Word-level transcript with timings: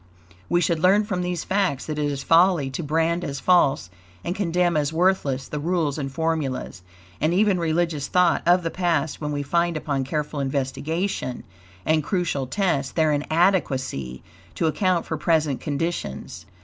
We 0.49 0.61
should 0.61 0.79
learn 0.79 1.03
from 1.03 1.21
these 1.21 1.43
facts 1.43 1.85
that 1.85 1.99
it 1.99 2.11
is 2.11 2.23
folly 2.23 2.71
to 2.71 2.81
brand 2.81 3.23
as 3.23 3.39
false 3.39 3.91
and 4.23 4.35
condemn 4.35 4.75
as 4.75 4.91
worthless 4.91 5.47
the 5.47 5.59
rules 5.59 5.99
and 5.99 6.11
formulas, 6.11 6.81
and 7.21 7.35
even 7.35 7.59
religious 7.59 8.07
thought, 8.07 8.41
of 8.47 8.63
the 8.63 8.71
past 8.71 9.21
when 9.21 9.31
we 9.31 9.43
find 9.43 9.77
upon 9.77 10.03
careful 10.03 10.39
investigation 10.39 11.43
and 11.85 12.03
crucial 12.03 12.47
tests 12.47 12.91
their 12.93 13.11
inadequacy 13.11 14.23
to 14.55 14.65
account 14.65 15.05
for 15.05 15.17
present 15.17 15.61
conditions. 15.61 16.47